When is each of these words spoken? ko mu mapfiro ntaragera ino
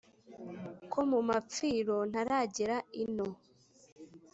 ko 0.91 0.99
mu 1.09 1.19
mapfiro 1.29 1.97
ntaragera 2.11 2.77
ino 3.03 3.27